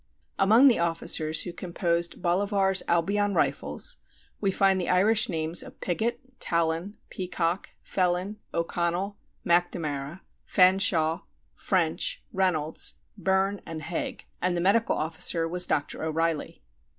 [0.39, 3.97] Among the officers who composed Bolivar's Albion Rifles
[4.39, 11.21] we find the Irish names of Pigott, Tallon, Peacock, Phelan, O'Connell, McNamara, Fetherstonhaugh,
[11.53, 16.01] French, Reynolds, Byrne, and Haig, and the medical officer was Dr.
[16.03, 16.63] O'Reilly.